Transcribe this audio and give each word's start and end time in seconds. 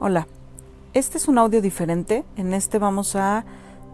Hola, 0.00 0.26
este 0.92 1.18
es 1.18 1.28
un 1.28 1.38
audio 1.38 1.62
diferente. 1.62 2.24
En 2.36 2.52
este 2.52 2.80
vamos 2.80 3.14
a 3.14 3.44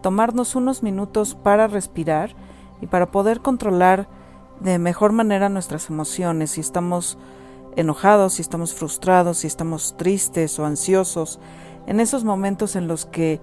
tomarnos 0.01 0.55
unos 0.55 0.81
minutos 0.81 1.35
para 1.35 1.67
respirar 1.67 2.35
y 2.81 2.87
para 2.87 3.11
poder 3.11 3.41
controlar 3.41 4.07
de 4.59 4.79
mejor 4.79 5.11
manera 5.11 5.47
nuestras 5.47 5.91
emociones. 5.91 6.51
Si 6.51 6.61
estamos 6.61 7.19
enojados, 7.75 8.33
si 8.33 8.41
estamos 8.41 8.73
frustrados, 8.73 9.37
si 9.37 9.47
estamos 9.47 9.95
tristes 9.95 10.57
o 10.57 10.65
ansiosos, 10.65 11.39
en 11.85 11.99
esos 11.99 12.23
momentos 12.23 12.75
en 12.75 12.87
los 12.87 13.05
que 13.05 13.39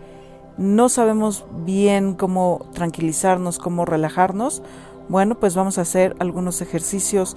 no 0.59 0.89
sabemos 0.89 1.47
bien 1.65 2.15
cómo 2.15 2.67
tranquilizarnos, 2.75 3.59
cómo 3.59 3.85
relajarnos, 3.85 4.63
bueno, 5.09 5.37
pues 5.37 5.55
vamos 5.55 5.79
a 5.79 5.83
hacer 5.83 6.17
algunos 6.19 6.61
ejercicios 6.61 7.37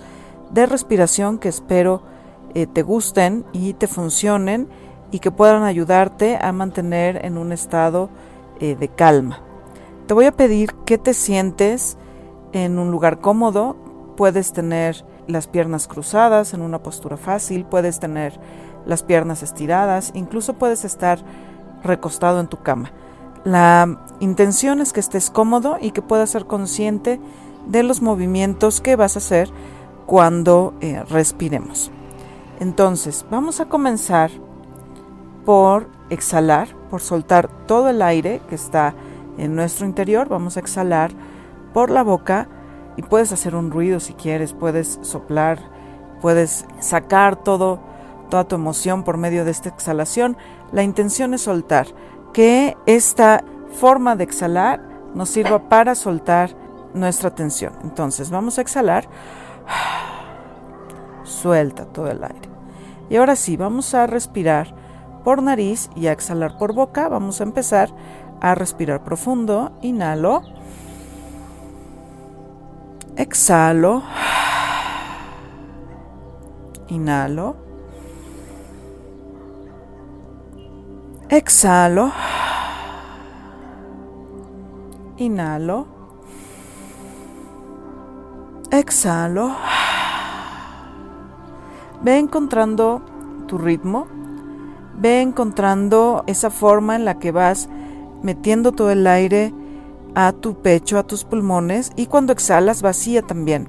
de 0.51 0.65
respiración 0.65 1.37
que 1.37 1.49
espero 1.49 2.01
eh, 2.55 2.65
te 2.65 2.81
gusten 2.81 3.45
y 3.53 3.73
te 3.73 3.87
funcionen 3.87 4.67
y 5.11 5.19
que 5.19 5.31
puedan 5.31 5.63
ayudarte 5.63 6.37
a 6.41 6.51
mantener 6.51 7.25
en 7.25 7.37
un 7.37 7.51
estado 7.51 8.09
eh, 8.59 8.75
de 8.75 8.87
calma. 8.87 9.39
Te 10.07 10.13
voy 10.13 10.25
a 10.25 10.31
pedir 10.31 10.73
que 10.85 10.97
te 10.97 11.13
sientes 11.13 11.97
en 12.53 12.79
un 12.79 12.91
lugar 12.91 13.19
cómodo. 13.19 13.75
Puedes 14.17 14.53
tener 14.53 15.05
las 15.27 15.47
piernas 15.47 15.87
cruzadas 15.87 16.53
en 16.53 16.61
una 16.61 16.83
postura 16.83 17.17
fácil, 17.17 17.65
puedes 17.65 17.99
tener 17.99 18.39
las 18.85 19.03
piernas 19.03 19.43
estiradas, 19.43 20.11
incluso 20.15 20.53
puedes 20.53 20.85
estar 20.85 21.23
recostado 21.83 22.39
en 22.39 22.47
tu 22.47 22.57
cama. 22.57 22.91
La 23.43 23.99
intención 24.19 24.81
es 24.81 24.93
que 24.93 24.99
estés 24.99 25.29
cómodo 25.29 25.77
y 25.79 25.91
que 25.91 26.01
puedas 26.01 26.29
ser 26.29 26.45
consciente 26.45 27.19
de 27.67 27.83
los 27.83 28.01
movimientos 28.01 28.81
que 28.81 28.95
vas 28.95 29.15
a 29.15 29.19
hacer 29.19 29.49
cuando 30.05 30.73
eh, 30.81 31.03
respiremos. 31.09 31.91
Entonces, 32.59 33.25
vamos 33.31 33.59
a 33.59 33.65
comenzar 33.65 34.29
por 35.45 35.87
exhalar, 36.09 36.69
por 36.89 37.01
soltar 37.01 37.47
todo 37.67 37.89
el 37.89 38.01
aire 38.01 38.41
que 38.49 38.55
está 38.55 38.93
en 39.37 39.55
nuestro 39.55 39.85
interior. 39.85 40.27
Vamos 40.29 40.57
a 40.57 40.59
exhalar 40.59 41.11
por 41.73 41.89
la 41.89 42.03
boca 42.03 42.47
y 42.97 43.01
puedes 43.01 43.31
hacer 43.31 43.55
un 43.55 43.71
ruido 43.71 43.99
si 43.99 44.13
quieres, 44.13 44.53
puedes 44.53 44.99
soplar, 45.01 45.59
puedes 46.21 46.65
sacar 46.79 47.37
todo, 47.37 47.79
toda 48.29 48.43
tu 48.43 48.55
emoción 48.55 49.03
por 49.03 49.17
medio 49.17 49.45
de 49.45 49.51
esta 49.51 49.69
exhalación. 49.69 50.37
La 50.71 50.83
intención 50.83 51.33
es 51.33 51.41
soltar, 51.41 51.87
que 52.33 52.77
esta 52.85 53.43
forma 53.79 54.15
de 54.15 54.23
exhalar 54.23 54.81
nos 55.15 55.29
sirva 55.29 55.69
para 55.69 55.95
soltar 55.95 56.55
nuestra 56.93 57.33
tensión. 57.33 57.73
Entonces 57.83 58.29
vamos 58.29 58.57
a 58.57 58.61
exhalar, 58.61 59.07
suelta 61.23 61.85
todo 61.85 62.07
el 62.09 62.23
aire. 62.23 62.49
Y 63.09 63.17
ahora 63.17 63.35
sí, 63.35 63.57
vamos 63.57 63.93
a 63.93 64.07
respirar 64.07 64.80
por 65.23 65.41
nariz 65.41 65.89
y 65.95 66.07
a 66.07 66.11
exhalar 66.11 66.57
por 66.57 66.73
boca. 66.73 67.07
Vamos 67.09 67.41
a 67.41 67.43
empezar 67.43 67.89
a 68.39 68.55
respirar 68.55 69.03
profundo. 69.03 69.71
Inhalo. 69.81 70.41
Exhalo. 73.15 74.03
Inhalo. 76.87 77.55
Exhalo. 81.29 82.11
Inhalo. 85.17 85.87
Exhalo. 88.71 89.55
Ve 92.01 92.17
encontrando 92.17 93.01
tu 93.47 93.57
ritmo 93.57 94.20
ve 95.01 95.21
encontrando 95.21 96.23
esa 96.27 96.51
forma 96.51 96.95
en 96.95 97.05
la 97.05 97.17
que 97.17 97.31
vas 97.31 97.67
metiendo 98.21 98.71
todo 98.71 98.91
el 98.91 99.07
aire 99.07 99.51
a 100.13 100.31
tu 100.31 100.61
pecho, 100.61 100.99
a 100.99 101.03
tus 101.03 101.23
pulmones 101.23 101.91
y 101.95 102.05
cuando 102.05 102.33
exhalas 102.33 102.81
vacía 102.81 103.23
también 103.23 103.67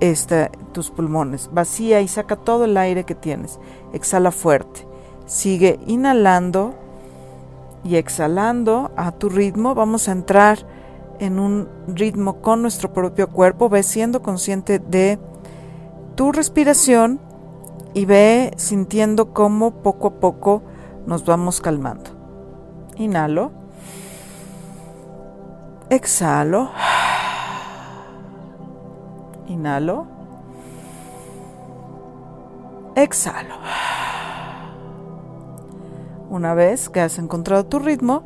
este, 0.00 0.50
tus 0.72 0.90
pulmones, 0.90 1.48
vacía 1.52 2.02
y 2.02 2.08
saca 2.08 2.36
todo 2.36 2.66
el 2.66 2.76
aire 2.76 3.04
que 3.04 3.14
tienes, 3.14 3.58
exhala 3.94 4.30
fuerte, 4.32 4.86
sigue 5.24 5.80
inhalando 5.86 6.74
y 7.82 7.96
exhalando 7.96 8.90
a 8.96 9.12
tu 9.12 9.30
ritmo, 9.30 9.74
vamos 9.74 10.08
a 10.08 10.12
entrar 10.12 10.58
en 11.20 11.38
un 11.38 11.68
ritmo 11.86 12.42
con 12.42 12.60
nuestro 12.60 12.92
propio 12.92 13.30
cuerpo, 13.30 13.70
ve 13.70 13.82
siendo 13.82 14.20
consciente 14.20 14.78
de 14.78 15.18
tu 16.16 16.32
respiración 16.32 17.20
y 17.94 18.04
ve 18.04 18.52
sintiendo 18.56 19.32
cómo 19.32 19.82
poco 19.82 20.08
a 20.08 20.20
poco 20.20 20.62
nos 21.06 21.24
vamos 21.24 21.60
calmando. 21.60 22.10
Inhalo. 22.96 23.52
Exhalo. 25.90 26.70
Inhalo. 29.46 30.06
Exhalo. 32.96 33.54
Una 36.30 36.54
vez 36.54 36.88
que 36.88 37.00
has 37.00 37.18
encontrado 37.18 37.64
tu 37.66 37.78
ritmo, 37.78 38.24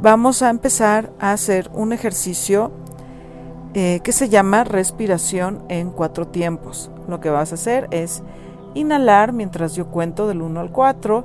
vamos 0.00 0.42
a 0.42 0.50
empezar 0.50 1.12
a 1.20 1.32
hacer 1.32 1.70
un 1.72 1.92
ejercicio 1.92 2.72
eh, 3.74 4.00
que 4.02 4.12
se 4.12 4.28
llama 4.28 4.64
respiración 4.64 5.62
en 5.68 5.90
cuatro 5.90 6.26
tiempos. 6.26 6.90
Lo 7.06 7.20
que 7.20 7.30
vas 7.30 7.52
a 7.52 7.54
hacer 7.54 7.86
es 7.92 8.22
Inhalar 8.74 9.32
mientras 9.32 9.74
yo 9.74 9.86
cuento 9.86 10.28
del 10.28 10.42
1 10.42 10.60
al 10.60 10.70
4. 10.70 11.24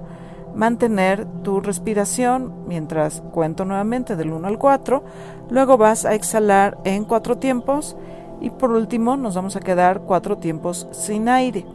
Mantener 0.55 1.25
tu 1.43 1.61
respiración 1.61 2.53
mientras 2.67 3.21
cuento 3.31 3.65
nuevamente 3.65 4.15
del 4.15 4.31
1 4.31 4.47
al 4.47 4.57
4. 4.57 5.03
Luego 5.49 5.77
vas 5.77 6.05
a 6.05 6.13
exhalar 6.13 6.77
en 6.83 7.05
cuatro 7.05 7.37
tiempos. 7.37 7.97
Y 8.39 8.49
por 8.49 8.71
último 8.71 9.15
nos 9.17 9.35
vamos 9.35 9.55
a 9.55 9.61
quedar 9.61 10.01
cuatro 10.01 10.37
tiempos 10.37 10.87
sin 10.91 11.29
aire. 11.29 11.65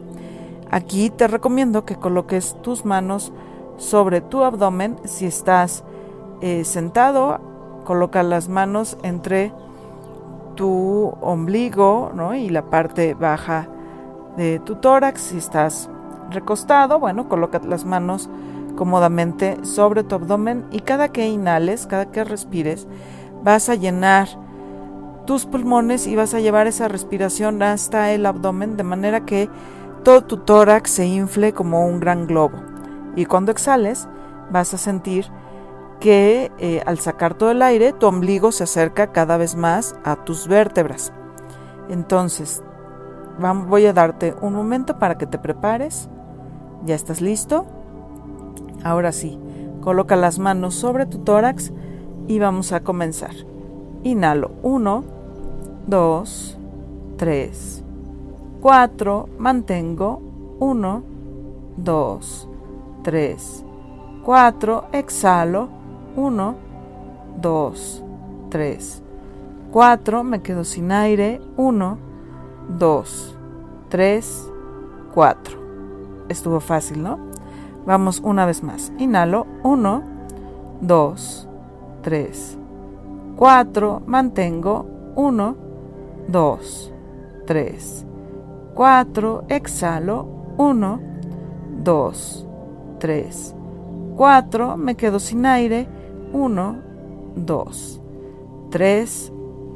Aquí 0.71 1.09
te 1.09 1.27
recomiendo 1.27 1.83
que 1.83 1.95
coloques 1.95 2.55
tus 2.61 2.85
manos 2.85 3.33
sobre 3.77 4.21
tu 4.21 4.43
abdomen. 4.43 4.97
Si 5.05 5.25
estás 5.25 5.83
eh, 6.41 6.63
sentado, 6.63 7.39
coloca 7.85 8.21
las 8.21 8.49
manos 8.49 8.97
entre 9.01 9.51
tu 10.55 11.13
ombligo 11.21 12.11
y 12.35 12.49
la 12.49 12.69
parte 12.69 13.13
baja 13.13 13.67
de 14.37 14.59
tu 14.59 14.75
tórax. 14.75 15.21
Si 15.21 15.37
estás 15.37 15.89
recostado, 16.29 16.99
bueno, 16.99 17.27
coloca 17.27 17.59
las 17.65 17.85
manos 17.85 18.29
cómodamente 18.75 19.57
sobre 19.63 20.03
tu 20.03 20.15
abdomen 20.15 20.65
y 20.71 20.79
cada 20.81 21.09
que 21.09 21.27
inhales, 21.27 21.87
cada 21.87 22.11
que 22.11 22.23
respires, 22.23 22.87
vas 23.43 23.69
a 23.69 23.75
llenar 23.75 24.27
tus 25.25 25.45
pulmones 25.45 26.07
y 26.07 26.15
vas 26.15 26.33
a 26.33 26.39
llevar 26.39 26.67
esa 26.67 26.87
respiración 26.87 27.61
hasta 27.61 28.11
el 28.11 28.25
abdomen 28.25 28.77
de 28.77 28.83
manera 28.83 29.25
que 29.25 29.49
todo 30.03 30.23
tu 30.23 30.37
tórax 30.37 30.89
se 30.89 31.05
infle 31.05 31.53
como 31.53 31.85
un 31.85 31.99
gran 31.99 32.25
globo. 32.25 32.57
Y 33.15 33.25
cuando 33.25 33.51
exhales, 33.51 34.07
vas 34.49 34.73
a 34.73 34.77
sentir 34.77 35.25
que 35.99 36.51
eh, 36.57 36.81
al 36.85 36.99
sacar 36.99 37.33
todo 37.33 37.51
el 37.51 37.61
aire, 37.61 37.91
tu 37.93 38.07
ombligo 38.07 38.51
se 38.51 38.63
acerca 38.63 39.11
cada 39.11 39.37
vez 39.37 39.55
más 39.55 39.95
a 40.03 40.15
tus 40.15 40.47
vértebras. 40.47 41.11
Entonces, 41.89 42.63
voy 43.39 43.85
a 43.85 43.93
darte 43.93 44.35
un 44.41 44.53
momento 44.53 44.99
para 44.99 45.17
que 45.17 45.25
te 45.25 45.37
prepares. 45.37 46.09
¿Ya 46.85 46.95
estás 46.95 47.21
listo? 47.21 47.65
Ahora 48.83 49.11
sí, 49.11 49.39
coloca 49.81 50.15
las 50.15 50.39
manos 50.39 50.75
sobre 50.75 51.05
tu 51.05 51.19
tórax 51.19 51.71
y 52.27 52.39
vamos 52.39 52.71
a 52.71 52.81
comenzar. 52.81 53.33
Inhalo. 54.03 54.51
1, 54.63 55.03
2, 55.87 56.57
3, 57.17 57.83
4, 58.61 59.29
mantengo. 59.37 60.21
1, 60.59 61.03
2, 61.77 62.49
3, 63.03 63.65
4, 64.23 64.85
exhalo. 64.93 65.69
1, 66.15 66.55
2, 67.41 68.03
3, 68.49 69.03
4, 69.71 70.23
me 70.23 70.41
quedo 70.41 70.63
sin 70.63 70.91
aire. 70.91 71.41
1, 71.57 71.97
2, 72.77 73.38
3, 73.89 74.51
4. 75.13 75.59
Estuvo 76.29 76.59
fácil, 76.59 77.03
¿no? 77.03 77.19
Vamos 77.85 78.21
una 78.23 78.45
vez 78.45 78.63
más. 78.63 78.91
Inhalo. 78.99 79.47
1, 79.63 80.03
2, 80.81 81.47
3, 82.03 82.57
4. 83.35 84.01
Mantengo. 84.05 84.85
1, 85.15 85.55
2, 86.27 86.93
3, 87.47 88.05
4. 88.75 89.43
Exhalo. 89.49 90.27
1, 90.57 90.99
2, 91.83 92.47
3, 92.99 93.55
4. 94.15 94.77
Me 94.77 94.95
quedo 94.95 95.19
sin 95.19 95.45
aire. 95.45 95.87
1, 96.31 96.75
2, 97.35 98.01
3, 98.69 99.33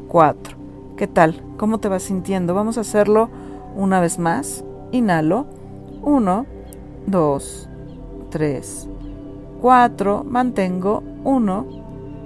4. 0.08 0.58
¿Qué 0.96 1.08
tal? 1.08 1.44
¿Cómo 1.58 1.80
te 1.80 1.88
vas 1.88 2.04
sintiendo? 2.04 2.54
Vamos 2.54 2.78
a 2.78 2.82
hacerlo 2.82 3.30
una 3.76 4.00
vez 4.00 4.20
más. 4.20 4.64
Inhalo. 4.92 5.46
1, 6.04 6.46
2, 7.08 7.70
3, 8.30 8.90
4, 9.62 10.24
mantengo 10.26 11.02
1, 11.24 11.66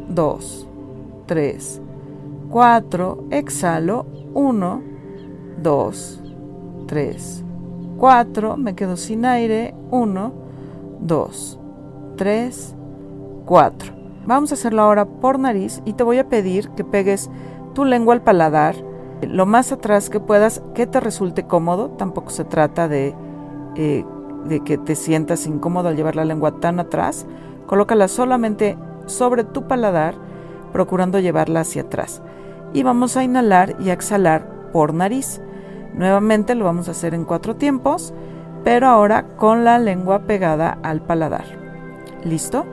2, 0.10 0.68
3, 1.28 1.82
4, 2.50 3.24
exhalo 3.30 4.06
1, 4.34 4.82
2, 5.62 6.22
3, 6.88 7.44
4, 7.98 8.58
me 8.58 8.76
quedo 8.76 8.98
sin 8.98 9.26
aire 9.26 9.76
1, 9.92 10.34
2, 11.02 11.60
3, 12.16 12.76
4. 13.46 13.94
Vamos 14.26 14.52
a 14.52 14.56
hacerlo 14.56 14.82
ahora 14.82 15.06
por 15.06 15.38
nariz 15.38 15.82
y 15.86 15.94
te 15.94 16.04
voy 16.04 16.18
a 16.18 16.28
pedir 16.28 16.70
que 16.70 16.84
pegues 16.84 17.30
tu 17.74 17.86
lengua 17.86 18.16
al 18.16 18.24
paladar 18.24 18.76
lo 19.22 19.46
más 19.46 19.72
atrás 19.72 20.10
que 20.10 20.20
puedas, 20.20 20.62
que 20.74 20.88
te 20.88 21.00
resulte 21.00 21.46
cómodo. 21.48 21.90
Tampoco 21.90 22.30
se 22.30 22.44
trata 22.44 22.88
de, 22.88 23.16
eh, 23.76 24.06
de 24.46 24.60
que 24.62 24.78
te 24.78 24.96
sientas 24.96 25.48
incómodo 25.48 25.90
al 25.90 25.96
llevar 25.96 26.16
la 26.16 26.26
lengua 26.26 26.60
tan 26.60 26.80
atrás. 26.80 27.26
Colócala 27.66 28.08
solamente 28.08 28.78
sobre 29.06 29.44
tu 29.44 29.68
paladar, 29.68 30.16
procurando 30.72 31.20
llevarla 31.20 31.62
hacia 31.62 31.84
atrás. 31.84 32.22
Y 32.74 32.84
vamos 32.84 33.18
a 33.18 33.24
inhalar 33.24 33.76
y 33.80 33.90
a 33.90 33.94
exhalar 33.94 34.72
por 34.72 34.94
nariz. 34.94 35.42
Nuevamente 35.94 36.54
lo 36.54 36.66
vamos 36.66 36.88
a 36.88 36.92
hacer 36.92 37.14
en 37.14 37.26
cuatro 37.26 37.56
tiempos, 37.56 38.14
pero 38.64 38.88
ahora 38.88 39.36
con 39.36 39.64
la 39.64 39.80
lengua 39.80 40.20
pegada 40.20 40.78
al 40.84 41.02
paladar. 41.02 41.46
¿Listo? 42.24 42.66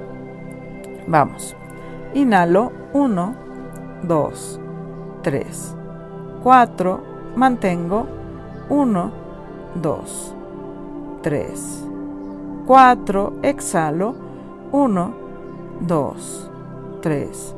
Vamos. 1.06 1.56
Inhalo 2.14 2.73
1, 2.93 3.35
2, 4.02 4.61
3, 5.23 5.76
4, 6.44 7.00
mantengo 7.37 8.06
1, 8.69 9.11
2, 9.81 10.35
3, 11.23 11.85
4, 12.67 13.32
exhalo 13.43 14.14
1, 14.70 15.14
2, 15.81 16.50
3, 17.00 17.56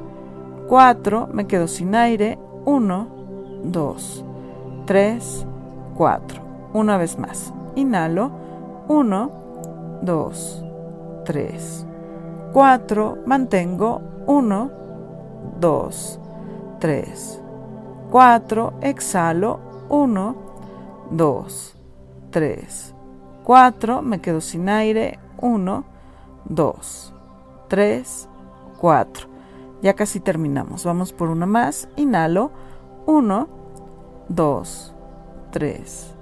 4, 0.69 1.29
me 1.33 1.47
quedo 1.49 1.67
sin 1.67 1.97
aire 1.97 2.39
1, 2.65 3.09
2, 3.65 4.25
3, 4.87 5.47
4. 5.97 6.43
Una 6.73 6.97
vez 6.97 7.19
más. 7.19 7.53
Inhalo 7.75 8.31
1, 8.87 9.31
2, 10.03 10.65
3, 11.25 11.87
4, 12.53 13.19
mantengo 13.27 14.01
1, 14.27 14.71
2, 15.61 16.21
3, 16.79 17.43
4, 18.11 18.75
exhalo 18.81 19.61
1, 19.89 20.37
2, 21.11 21.77
3, 22.31 22.95
4, 23.45 24.03
me 24.03 24.21
quedo 24.21 24.41
sin 24.41 24.69
aire 24.69 25.19
1, 25.39 25.85
2, 26.49 27.15
3, 27.69 28.29
4. 28.79 29.29
Ya 29.83 29.95
casi 29.95 30.21
terminamos. 30.21 30.85
Vamos 30.85 31.13
por 31.13 31.29
una 31.29 31.47
más. 31.47 31.89
Inhalo 31.97 32.51
1, 33.07 33.49
2, 34.29 34.95
3, 35.53 36.15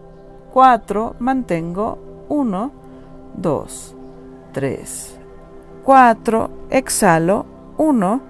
4, 0.52 1.16
mantengo 1.18 1.98
1, 2.28 2.70
2, 3.36 3.96
3, 4.52 5.20
4, 5.84 6.50
exhalo 6.70 7.46
1, 7.78 8.20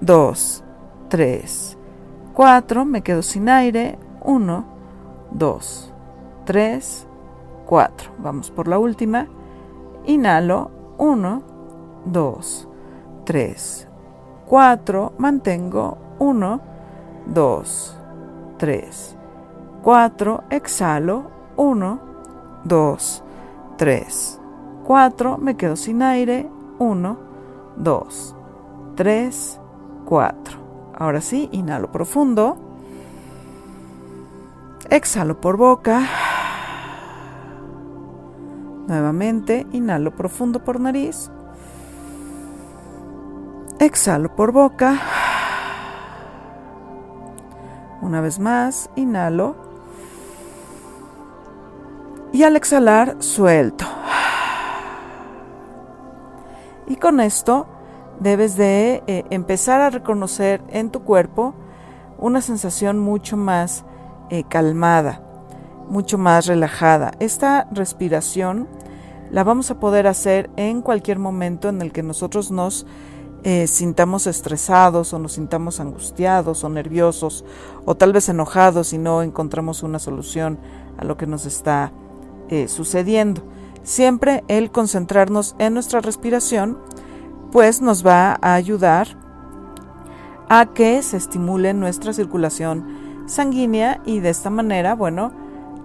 2, 0.00 0.64
3, 1.08 1.77
4, 2.38 2.84
me 2.84 3.02
quedo 3.02 3.22
sin 3.22 3.48
aire, 3.48 3.98
1, 4.22 4.64
2, 5.32 5.92
3, 6.44 7.06
4. 7.66 8.10
Vamos 8.18 8.52
por 8.52 8.68
la 8.68 8.78
última. 8.78 9.26
Inhalo, 10.06 10.70
1, 10.98 11.42
2, 12.04 12.68
3, 13.24 13.88
4, 14.46 15.12
mantengo, 15.18 15.98
1, 16.20 16.60
2, 17.26 17.98
3, 18.56 19.16
4, 19.82 20.44
exhalo, 20.50 21.24
1, 21.56 22.00
2, 22.62 23.24
3, 23.78 24.40
4, 24.84 25.38
me 25.38 25.56
quedo 25.56 25.74
sin 25.74 26.04
aire, 26.04 26.48
1, 26.78 27.18
2, 27.78 28.36
3, 28.94 29.60
4. 30.04 30.67
Ahora 30.98 31.20
sí, 31.20 31.48
inhalo 31.52 31.92
profundo. 31.92 32.58
Exhalo 34.90 35.40
por 35.40 35.56
boca. 35.56 36.02
Nuevamente, 38.88 39.64
inhalo 39.70 40.10
profundo 40.16 40.64
por 40.64 40.80
nariz. 40.80 41.30
Exhalo 43.78 44.34
por 44.34 44.50
boca. 44.50 44.98
Una 48.02 48.20
vez 48.20 48.40
más, 48.40 48.90
inhalo. 48.96 49.54
Y 52.32 52.42
al 52.42 52.56
exhalar, 52.56 53.22
suelto. 53.22 53.84
Y 56.88 56.96
con 56.96 57.20
esto 57.20 57.68
debes 58.20 58.56
de 58.56 59.02
eh, 59.06 59.24
empezar 59.30 59.80
a 59.80 59.90
reconocer 59.90 60.62
en 60.68 60.90
tu 60.90 61.02
cuerpo 61.02 61.54
una 62.18 62.40
sensación 62.40 62.98
mucho 62.98 63.36
más 63.36 63.84
eh, 64.30 64.44
calmada, 64.48 65.22
mucho 65.88 66.18
más 66.18 66.46
relajada. 66.46 67.12
Esta 67.20 67.68
respiración 67.70 68.68
la 69.30 69.44
vamos 69.44 69.70
a 69.70 69.78
poder 69.78 70.06
hacer 70.06 70.50
en 70.56 70.82
cualquier 70.82 71.18
momento 71.18 71.68
en 71.68 71.82
el 71.82 71.92
que 71.92 72.02
nosotros 72.02 72.50
nos 72.50 72.86
eh, 73.44 73.68
sintamos 73.68 74.26
estresados 74.26 75.12
o 75.12 75.18
nos 75.18 75.34
sintamos 75.34 75.78
angustiados 75.78 76.64
o 76.64 76.68
nerviosos 76.68 77.44
o 77.84 77.94
tal 77.94 78.12
vez 78.12 78.28
enojados 78.28 78.92
y 78.92 78.98
no 78.98 79.22
encontramos 79.22 79.82
una 79.84 80.00
solución 80.00 80.58
a 80.96 81.04
lo 81.04 81.16
que 81.16 81.26
nos 81.26 81.46
está 81.46 81.92
sucediendo. 82.66 83.42
Siempre 83.82 84.42
el 84.48 84.70
concentrarnos 84.70 85.54
en 85.58 85.74
nuestra 85.74 86.00
respiración 86.00 86.78
pues 87.52 87.80
nos 87.80 88.06
va 88.06 88.38
a 88.40 88.54
ayudar 88.54 89.08
a 90.48 90.66
que 90.66 91.02
se 91.02 91.16
estimule 91.16 91.74
nuestra 91.74 92.12
circulación 92.12 93.26
sanguínea 93.26 94.00
y 94.04 94.20
de 94.20 94.30
esta 94.30 94.50
manera, 94.50 94.94
bueno, 94.94 95.32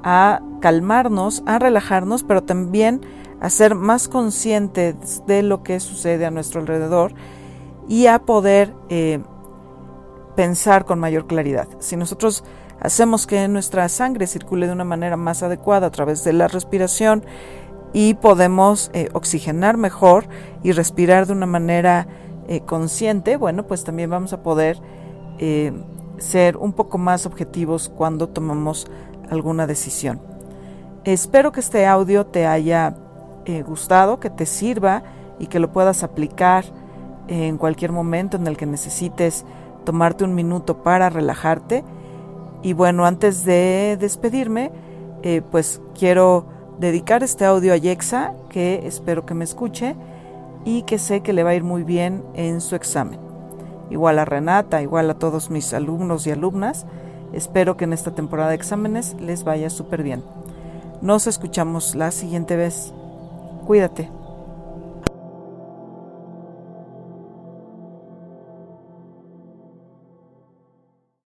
a 0.04 0.42
calmarnos, 0.62 1.44
a 1.46 1.60
relajarnos, 1.60 2.24
pero 2.24 2.44
también 2.44 3.02
a 3.42 3.50
ser 3.50 3.76
más 3.76 4.08
conscientes 4.08 5.24
de 5.28 5.44
lo 5.44 5.64
que 5.64 5.80
sucede 5.80 6.26
a 6.26 6.32
nuestro 6.32 6.62
alrededor 6.62 7.14
y 7.88 8.08
a 8.08 8.20
poder 8.20 8.74
eh, 8.90 9.20
pensar 10.36 10.86
con 10.86 11.00
mayor 11.00 11.28
claridad. 11.28 11.68
Si 11.80 11.98
nosotros 11.98 12.44
hacemos 12.80 13.28
que 13.28 13.48
nuestra 13.48 13.88
sangre 13.90 14.28
circule 14.28 14.68
de 14.68 14.74
una 14.74 14.86
manera 14.86 15.18
más 15.18 15.44
adecuada 15.44 15.88
a 15.88 15.92
través 15.92 16.24
de 16.24 16.34
la 16.34 16.48
respiración, 16.48 17.26
y 17.94 18.16
podemos 18.16 18.90
eh, 18.94 19.10
oxigenar 19.14 19.78
mejor 19.78 20.26
y 20.64 20.72
respirar 20.72 21.28
de 21.28 21.34
una 21.34 21.46
manera 21.46 22.08
eh, 22.48 22.62
consciente, 22.62 23.38
bueno, 23.38 23.64
pues 23.68 23.84
también 23.84 24.10
vamos 24.10 24.34
a 24.34 24.42
poder 24.42 24.80
eh, 25.38 25.72
ser 26.18 26.58
un 26.58 26.74
poco 26.74 26.98
más 26.98 27.26
objetivos 27.26 27.90
cuando 27.96 28.28
tomamos 28.28 28.88
alguna 29.30 29.68
decisión. 29.68 30.20
Espero 31.06 31.52
que 31.52 31.60
este 31.60 31.86
audio 31.86 32.26
te 32.26 32.48
haya 32.48 32.96
gustado, 33.66 34.22
que 34.22 34.30
te 34.30 34.46
sirva 34.46 35.04
y 35.38 35.48
que 35.48 35.60
lo 35.60 35.70
puedas 35.74 36.02
aplicar 36.02 36.64
en 37.28 37.58
cualquier 37.58 37.92
momento 37.92 38.38
en 38.38 38.48
el 38.48 38.56
que 38.56 38.66
necesites 38.66 39.44
tomarte 39.84 40.24
un 40.24 40.34
minuto 40.34 40.82
para 40.82 41.10
relajarte. 41.10 41.84
Y 42.62 42.72
bueno, 42.72 43.06
antes 43.06 43.44
de 43.44 43.98
despedirme, 44.00 44.72
pues 45.52 45.82
quiero 45.94 46.53
dedicar 46.80 47.24
este 47.24 47.46
audio 47.46 47.74
a 47.74 47.78
Yexa, 47.78 48.34
que 48.50 48.86
espero 48.86 49.26
que 49.26 49.34
me 49.34 49.44
escuche 49.44 49.96
y 50.66 50.84
que 50.84 50.98
sé 50.98 51.22
que 51.22 51.34
le 51.34 51.44
va 51.44 51.52
a 51.52 51.56
ir 51.56 51.64
muy 51.64 51.84
bien 51.84 52.24
en 52.34 52.62
su 52.62 52.76
examen. 52.76 53.20
Igual 53.90 54.20
a 54.20 54.26
Renata, 54.26 54.82
igual 54.82 55.10
a 55.10 55.16
todos 55.16 55.50
mis 55.50 55.74
alumnos 55.74 56.26
y 56.26 56.32
alumnas, 56.32 56.86
espero 57.34 57.78
que 57.78 57.84
en 57.84 57.94
esta 57.94 58.12
temporada 58.12 58.50
de 58.50 58.56
exámenes 58.56 59.16
les 59.20 59.44
vaya 59.44 59.70
súper 59.70 60.04
bien. 60.04 60.24
Nos 61.02 61.28
escuchamos 61.28 61.96
la 61.96 62.12
siguiente 62.12 62.56
vez. 62.56 62.94
Cuídate. 63.66 64.23